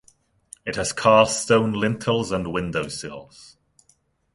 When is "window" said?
2.51-2.87